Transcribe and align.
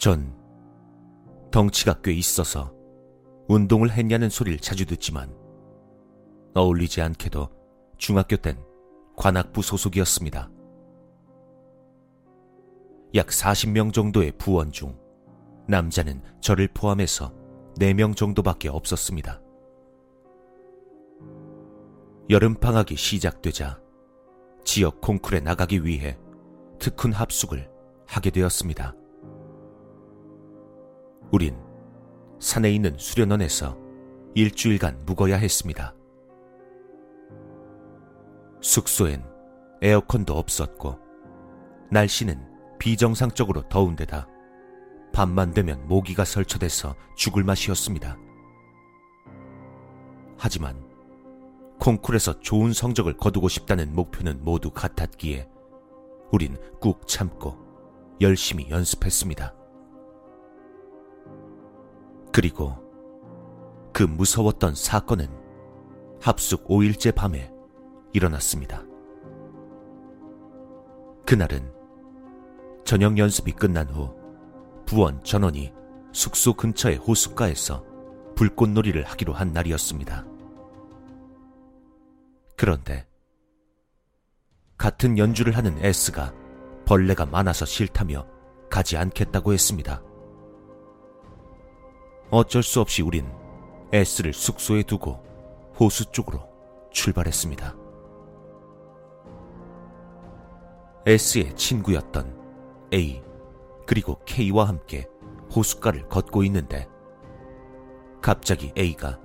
전 0.00 0.34
덩치가 1.50 2.00
꽤 2.02 2.14
있어서 2.14 2.72
운동을 3.48 3.90
했냐는 3.90 4.30
소리를 4.30 4.58
자주 4.58 4.86
듣지만 4.86 5.30
어울리지 6.54 7.02
않게도 7.02 7.50
중학교 7.98 8.38
땐 8.38 8.58
관악부 9.18 9.60
소속이었습니다. 9.60 10.50
약 13.14 13.26
40명 13.26 13.92
정도의 13.92 14.32
부원 14.38 14.72
중 14.72 14.98
남자는 15.68 16.22
저를 16.40 16.68
포함해서 16.72 17.34
4명 17.78 18.16
정도밖에 18.16 18.70
없었습니다. 18.70 19.42
여름 22.30 22.54
방학이 22.54 22.96
시작되자 22.96 23.78
지역 24.64 25.02
콩쿨에 25.02 25.40
나가기 25.40 25.84
위해 25.84 26.16
특훈 26.78 27.12
합숙을 27.12 27.70
하게 28.06 28.30
되었습니다. 28.30 28.94
우린 31.32 31.56
산에 32.40 32.70
있는 32.72 32.96
수련원에서 32.98 33.76
일주일간 34.34 35.02
묵어야 35.06 35.36
했습니다. 35.36 35.94
숙소엔 38.60 39.24
에어컨도 39.82 40.36
없었고 40.36 40.98
날씨는 41.90 42.40
비정상적으로 42.78 43.68
더운 43.68 43.96
데다 43.96 44.28
밤만 45.12 45.52
되면 45.52 45.86
모기가 45.86 46.24
설쳐돼서 46.24 46.94
죽을 47.16 47.44
맛이었습니다. 47.44 48.16
하지만 50.38 50.82
콩쿨에서 51.78 52.40
좋은 52.40 52.72
성적을 52.72 53.16
거두고 53.16 53.48
싶다는 53.48 53.94
목표는 53.94 54.44
모두 54.44 54.70
같았기에 54.70 55.48
우린 56.32 56.56
꾹 56.80 57.06
참고 57.06 57.56
열심히 58.20 58.68
연습했습니다. 58.70 59.59
그리고 62.32 62.76
그 63.92 64.02
무서웠던 64.02 64.74
사건은 64.74 65.28
합숙 66.20 66.68
5일째 66.68 67.14
밤에 67.14 67.52
일어났습니다. 68.12 68.84
그날은 71.26 71.72
저녁 72.84 73.18
연습이 73.18 73.52
끝난 73.52 73.88
후 73.88 74.14
부원 74.86 75.22
전원이 75.22 75.72
숙소 76.12 76.54
근처의 76.54 76.96
호숫가에서 76.96 77.84
불꽃놀이를 78.34 79.04
하기로 79.04 79.32
한 79.32 79.52
날이었습니다. 79.52 80.26
그런데 82.56 83.06
같은 84.76 85.18
연주를 85.18 85.56
하는 85.56 85.78
S가 85.84 86.32
벌레가 86.84 87.26
많아서 87.26 87.64
싫다며 87.64 88.26
가지 88.68 88.96
않겠다고 88.96 89.52
했습니다. 89.52 90.02
어쩔 92.30 92.62
수 92.62 92.80
없이 92.80 93.02
우린 93.02 93.26
S를 93.92 94.32
숙소에 94.32 94.84
두고 94.84 95.20
호수 95.78 96.12
쪽으로 96.12 96.40
출발했습니다. 96.92 97.74
S의 101.06 101.54
친구였던 101.56 102.38
A 102.92 103.22
그리고 103.86 104.20
K와 104.26 104.68
함께 104.68 105.08
호숫가를 105.54 106.08
걷고 106.08 106.44
있는데 106.44 106.86
갑자기 108.22 108.72
A가 108.78 109.18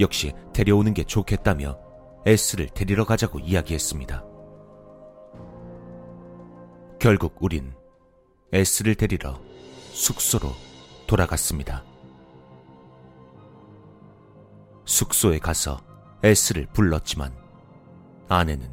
역시 0.00 0.32
데려오는 0.52 0.92
게 0.92 1.04
좋겠다며 1.04 1.78
S를 2.26 2.68
데리러 2.68 3.04
가자고 3.04 3.38
이야기했습니다. 3.38 4.24
결국 6.98 7.36
우린 7.40 7.74
S를 8.52 8.96
데리러 8.96 9.40
숙소로 9.92 10.50
돌아갔습니다. 11.06 11.93
숙소에 14.84 15.38
가서 15.38 15.80
S를 16.22 16.66
불렀지만 16.72 17.32
안에는 18.28 18.70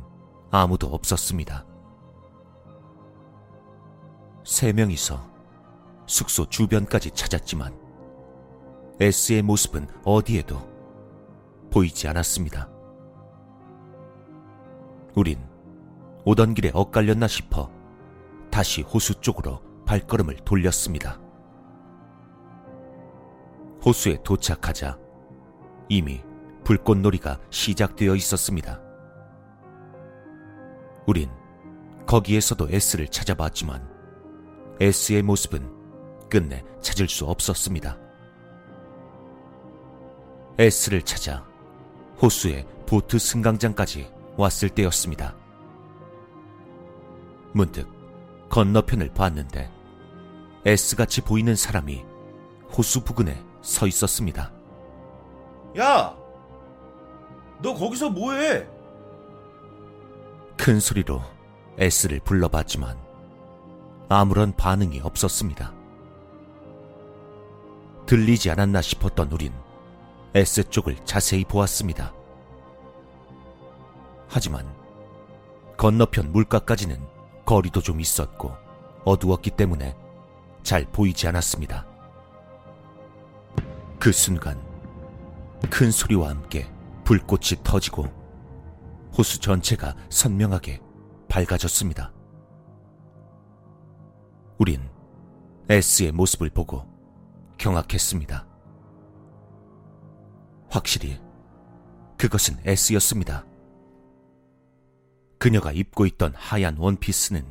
아무도 0.51 0.87
없었습니다. 0.87 1.65
세 4.43 4.73
명이서 4.73 5.29
숙소 6.07 6.45
주변까지 6.47 7.11
찾았지만 7.11 7.77
S의 8.99 9.41
모습은 9.41 9.87
어디에도 10.03 10.59
보이지 11.71 12.07
않았습니다. 12.07 12.69
우린 15.15 15.39
오던 16.25 16.53
길에 16.53 16.71
엇갈렸나 16.73 17.27
싶어 17.27 17.71
다시 18.49 18.81
호수 18.81 19.15
쪽으로 19.21 19.61
발걸음을 19.85 20.37
돌렸습니다. 20.45 21.19
호수에 23.83 24.21
도착하자 24.23 24.97
이미 25.91 26.23
불꽃놀이가 26.63 27.37
시작되어 27.49 28.15
있었습니다. 28.15 28.79
우린 31.05 31.29
거기에서도 32.07 32.69
S를 32.71 33.09
찾아봤지만 33.09 33.85
S의 34.79 35.21
모습은 35.21 35.69
끝내 36.29 36.63
찾을 36.79 37.09
수 37.09 37.25
없었습니다. 37.25 37.97
S를 40.57 41.01
찾아 41.01 41.45
호수의 42.21 42.65
보트 42.85 43.19
승강장까지 43.19 44.09
왔을 44.37 44.69
때였습니다. 44.69 45.35
문득 47.51 47.85
건너편을 48.47 49.13
봤는데 49.13 49.69
S같이 50.65 51.19
보이는 51.19 51.53
사람이 51.53 52.01
호수 52.77 53.03
부근에 53.03 53.43
서 53.61 53.87
있었습니다. 53.87 54.60
야! 55.77 56.15
너 57.61 57.73
거기서 57.73 58.09
뭐해? 58.09 58.67
큰 60.57 60.79
소리로 60.79 61.21
S를 61.77 62.19
불러봤지만 62.19 62.97
아무런 64.09 64.53
반응이 64.55 64.99
없었습니다. 65.01 65.73
들리지 68.05 68.51
않았나 68.51 68.81
싶었던 68.81 69.31
우린 69.31 69.53
S 70.33 70.69
쪽을 70.69 70.97
자세히 71.05 71.45
보았습니다. 71.45 72.13
하지만 74.27 74.73
건너편 75.77 76.31
물가까지는 76.31 76.99
거리도 77.45 77.81
좀 77.81 77.99
있었고 77.99 78.53
어두웠기 79.05 79.51
때문에 79.51 79.95
잘 80.63 80.85
보이지 80.85 81.27
않았습니다. 81.27 81.85
그 83.99 84.11
순간 84.11 84.70
큰 85.69 85.91
소리와 85.91 86.29
함께 86.29 86.71
불꽃이 87.03 87.61
터지고 87.63 88.05
호수 89.17 89.39
전체가 89.39 89.95
선명하게 90.09 90.81
밝아졌습니다. 91.27 92.13
우린 94.57 94.81
S의 95.69 96.11
모습을 96.11 96.49
보고 96.49 96.85
경악했습니다. 97.57 98.47
확실히 100.69 101.19
그것은 102.17 102.57
S였습니다. 102.63 103.45
그녀가 105.37 105.71
입고 105.71 106.05
있던 106.05 106.33
하얀 106.35 106.77
원피스는 106.77 107.45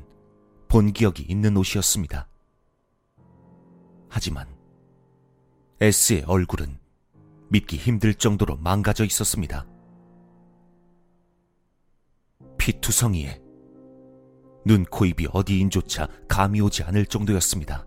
본 0.69 0.93
기억이 0.93 1.25
있는 1.25 1.57
옷이었습니다. 1.57 2.29
하지만 4.09 4.47
S의 5.81 6.23
얼굴은 6.27 6.80
믿기 7.51 7.77
힘들 7.77 8.15
정도로 8.15 8.57
망가져 8.57 9.05
있었습니다. 9.05 9.67
피투성이에 12.59 13.43
눈, 14.65 14.85
코, 14.85 15.05
입이 15.05 15.27
어디인조차 15.33 16.07
감이 16.29 16.61
오지 16.61 16.85
않을 16.85 17.07
정도였습니다. 17.07 17.87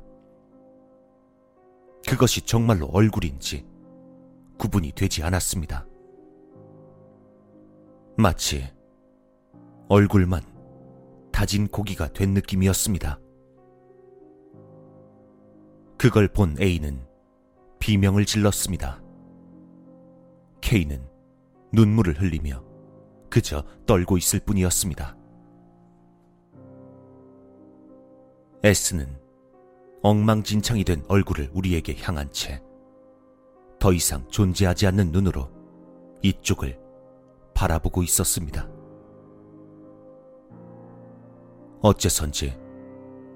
그것이 2.07 2.41
정말로 2.41 2.87
얼굴인지 2.87 3.65
구분이 4.57 4.91
되지 4.93 5.23
않았습니다. 5.23 5.87
마치 8.17 8.69
얼굴만 9.87 10.41
다진 11.31 11.67
고기가 11.67 12.11
된 12.11 12.33
느낌이었습니다. 12.33 13.19
그걸 15.97 16.27
본 16.27 16.57
A는 16.59 17.05
비명을 17.79 18.25
질렀습니다. 18.25 19.02
K는 20.73 21.07
눈물을 21.71 22.19
흘리며 22.19 22.63
그저 23.29 23.63
떨고 23.85 24.17
있을 24.17 24.39
뿐이었습니다. 24.39 25.15
S는 28.63 29.19
엉망진창이 30.01 30.83
된 30.83 31.03
얼굴을 31.07 31.51
우리에게 31.53 31.95
향한 32.01 32.31
채 32.31 32.59
더 33.79 33.93
이상 33.93 34.27
존재하지 34.29 34.87
않는 34.87 35.11
눈으로 35.11 35.47
이쪽을 36.23 36.79
바라보고 37.53 38.01
있었습니다. 38.01 38.67
어째선지 41.81 42.57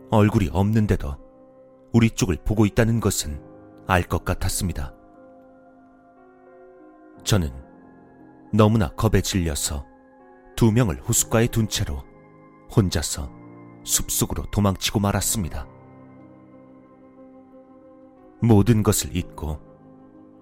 얼굴이 0.10 0.50
없는데도 0.52 1.16
우리 1.94 2.10
쪽을 2.10 2.38
보고 2.44 2.66
있다는 2.66 3.00
것은 3.00 3.40
알 3.86 4.02
것 4.02 4.26
같았습니다. 4.26 4.97
저는 7.24 7.52
너무나 8.54 8.90
겁에 8.90 9.22
질려서 9.22 9.86
두 10.56 10.72
명을 10.72 11.02
호숫가에 11.02 11.48
둔 11.48 11.68
채로 11.68 12.04
혼자서 12.76 13.30
숲속으로 13.84 14.46
도망치고 14.52 15.00
말았습니다. 15.00 15.68
모든 18.42 18.84
것을 18.84 19.16
잊고 19.16 19.60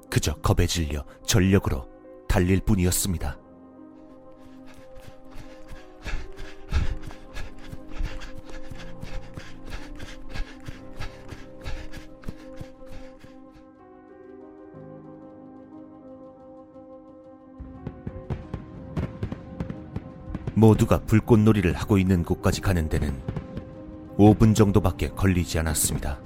그저 0.10 0.33
겁에 0.36 0.68
질려 0.68 1.06
전력으로 1.25 1.88
달릴 2.27 2.62
뿐이었습니다. 2.62 3.38
모두가 20.56 21.00
불꽃놀이를 21.00 21.74
하고 21.74 21.98
있는 21.98 22.24
곳까지 22.24 22.62
가는 22.62 22.88
데는 22.88 23.22
5분 24.18 24.56
정도밖에 24.56 25.10
걸리지 25.10 25.60
않았습니다. 25.60 26.19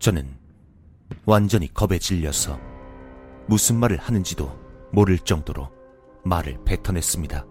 저는 0.00 0.36
완전히 1.24 1.72
겁에 1.72 1.98
질려서 1.98 2.58
무슨 3.46 3.76
말을 3.76 3.96
하는지도 3.98 4.50
모를 4.92 5.18
정도로 5.18 5.68
말을 6.24 6.58
뱉어냈습니다. 6.64 7.46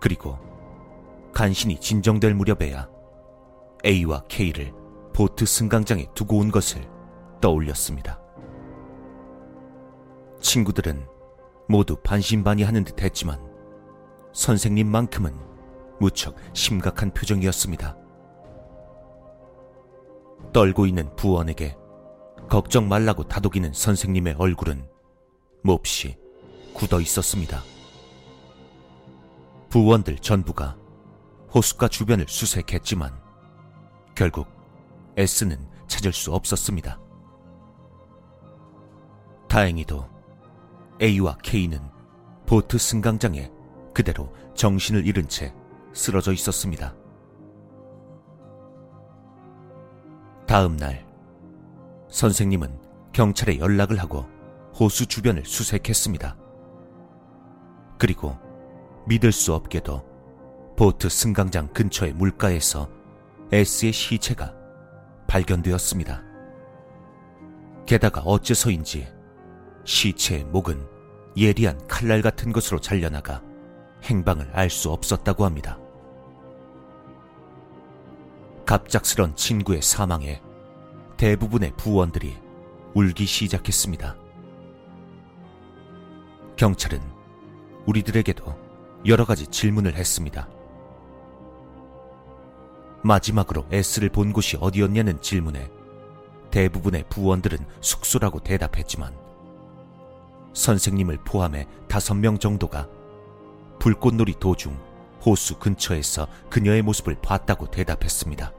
그리고 0.00 0.38
간신히 1.32 1.78
진정될 1.78 2.34
무렵에야 2.34 2.88
A와 3.84 4.24
K를 4.28 4.72
보트 5.12 5.44
승강장에 5.44 6.06
두고 6.14 6.38
온 6.38 6.50
것을 6.50 6.88
떠올렸습니다. 7.40 8.20
친구들은 10.40 11.06
모두 11.68 11.96
반신반의하는 11.96 12.84
듯 12.84 13.02
했지만 13.02 13.40
선생님만큼은 14.32 15.34
무척 16.00 16.36
심각한 16.52 17.12
표정이었습니다. 17.12 17.96
떨고 20.52 20.86
있는 20.86 21.14
부원에게 21.16 21.76
걱정 22.48 22.88
말라고 22.88 23.26
다독이는 23.28 23.72
선생님의 23.72 24.34
얼굴은 24.38 24.86
몹시 25.62 26.18
굳어 26.74 27.00
있었습니다. 27.00 27.62
부원들 29.70 30.18
전부가 30.18 30.76
호숫가 31.54 31.88
주변을 31.88 32.26
수색했지만 32.28 33.12
결국 34.14 34.48
S는 35.16 35.66
찾을 35.86 36.12
수 36.12 36.34
없었습니다. 36.34 37.00
다행히도 39.48 40.11
A와 41.00 41.38
K는 41.42 41.80
보트 42.46 42.78
승강장에 42.78 43.50
그대로 43.94 44.32
정신을 44.54 45.06
잃은 45.06 45.28
채 45.28 45.54
쓰러져 45.92 46.32
있었습니다. 46.32 46.94
다음 50.46 50.76
날 50.76 51.06
선생님은 52.08 52.78
경찰에 53.12 53.58
연락을 53.58 53.98
하고 53.98 54.26
호수 54.78 55.06
주변을 55.06 55.44
수색했습니다. 55.44 56.36
그리고 57.98 58.36
믿을 59.06 59.32
수 59.32 59.54
없게도 59.54 60.04
보트 60.76 61.08
승강장 61.08 61.72
근처의 61.72 62.12
물가에서 62.14 62.88
S의 63.52 63.92
시체가 63.92 64.54
발견되었습니다. 65.26 66.22
게다가 67.86 68.20
어째서인지 68.22 69.06
시체의 69.84 70.44
목은 70.44 70.86
예리한 71.36 71.86
칼날 71.88 72.22
같은 72.22 72.52
것으로 72.52 72.80
잘려나가 72.80 73.42
행방을 74.04 74.50
알 74.52 74.70
수 74.70 74.90
없었다고 74.90 75.44
합니다. 75.44 75.78
갑작스런 78.66 79.36
친구의 79.36 79.82
사망에 79.82 80.40
대부분의 81.16 81.72
부원들이 81.76 82.36
울기 82.94 83.26
시작했습니다. 83.26 84.16
경찰은 86.56 87.00
우리들에게도 87.86 88.54
여러 89.06 89.24
가지 89.24 89.46
질문을 89.46 89.94
했습니다. 89.94 90.48
마지막으로 93.02 93.66
S를 93.72 94.10
본 94.10 94.32
곳이 94.32 94.56
어디였냐는 94.60 95.20
질문에 95.20 95.70
대부분의 96.52 97.04
부원들은 97.08 97.58
숙소라고 97.80 98.40
대답했지만 98.40 99.12
선생님을 100.54 101.18
포함해 101.24 101.66
다섯 101.88 102.14
명 102.14 102.38
정도가 102.38 102.88
불꽃놀이 103.78 104.34
도중 104.38 104.78
호수 105.24 105.58
근처에서 105.58 106.26
그녀의 106.50 106.82
모습을 106.82 107.16
봤다고 107.20 107.70
대답했습니다. 107.70 108.52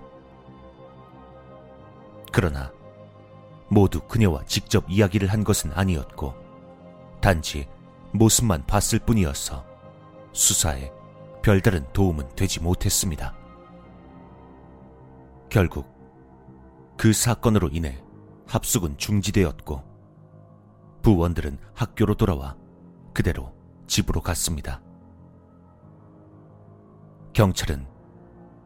그러나 2.31 2.71
모두 3.69 4.01
그녀와 4.01 4.45
직접 4.45 4.85
이야기를 4.89 5.27
한 5.27 5.43
것은 5.43 5.71
아니었고 5.73 6.33
단지 7.21 7.67
모습만 8.11 8.65
봤을 8.65 8.99
뿐이어서 8.99 9.65
수사에 10.31 10.91
별다른 11.41 11.85
도움은 11.93 12.35
되지 12.35 12.61
못했습니다. 12.61 13.35
결국 15.49 15.87
그 16.97 17.13
사건으로 17.13 17.69
인해 17.71 18.01
합숙은 18.47 18.97
중지되었고 18.97 19.92
부원들은 21.03 21.59
학교로 21.75 22.15
돌아와 22.15 22.57
그대로 23.13 23.53
집으로 23.87 24.21
갔습니다. 24.21 24.81
경찰은 27.33 27.85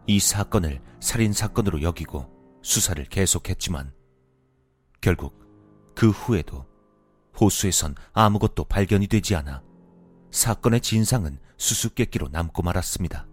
이 0.05 0.19
사건을 0.19 0.81
살인사건으로 0.99 1.81
여기고 1.81 2.29
수사를 2.61 3.03
계속했지만 3.05 3.91
결국 5.01 5.45
그 5.95 6.11
후에도 6.11 6.65
호수에선 7.39 7.95
아무것도 8.13 8.65
발견이 8.65 9.07
되지 9.07 9.35
않아 9.35 9.63
사건의 10.29 10.81
진상은 10.81 11.39
수수께끼로 11.57 12.29
남고 12.29 12.61
말았습니다. 12.61 13.27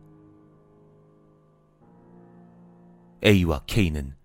A와 3.23 3.65
K는 3.67 4.17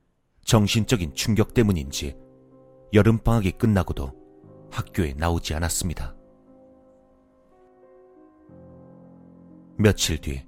정신적인 0.46 1.16
충격 1.16 1.54
때문인지 1.54 2.18
여름방학이 2.94 3.52
끝나고도 3.52 4.19
학교에 4.72 5.14
나오지 5.18 5.54
않았습니다. 5.54 6.16
며칠 9.78 10.20
뒤 10.20 10.46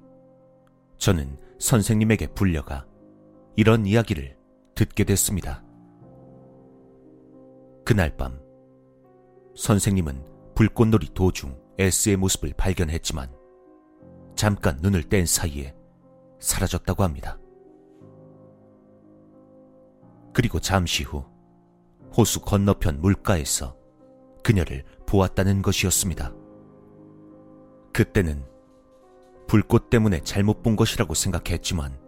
저는 0.98 1.38
선생님에게 1.60 2.28
불려가 2.28 2.86
이런 3.56 3.86
이야기를 3.86 4.38
듣게 4.76 5.04
됐습니다. 5.04 5.64
그날 7.86 8.16
밤 8.18 8.40
선생님은 9.56 10.54
불꽃놀이 10.56 11.10
도중 11.14 11.60
S의 11.78 12.18
모습을 12.18 12.54
발견했지만 12.58 13.32
잠깐 14.36 14.78
눈을 14.82 15.04
뗀 15.04 15.26
사이에 15.26 15.76
사라졌다고 16.40 17.04
합니다. 17.04 17.40
그리고 20.34 20.60
잠시 20.60 21.04
후 21.04 21.24
호수 22.16 22.42
건너편 22.42 23.02
물가에서 23.02 23.81
그녀를 24.44 24.84
보았다는 25.06 25.62
것이었습니다. 25.62 26.34
그때는 27.94 28.46
불꽃 29.48 29.90
때문에 29.90 30.22
잘못 30.22 30.64
본 30.64 30.76
것이라고 30.76 31.14
생각했지만 31.14 32.00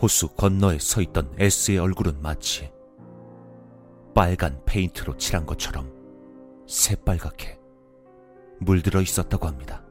호수 0.00 0.28
건너에 0.28 0.78
서 0.78 1.00
있던 1.00 1.32
S의 1.38 1.78
얼굴은 1.78 2.20
마치 2.20 2.70
빨간 4.14 4.60
페인트로 4.66 5.16
칠한 5.16 5.46
것처럼 5.46 5.90
새빨갛게 6.66 7.58
물들어 8.58 9.00
있었다고 9.00 9.46
합니다. 9.46 9.84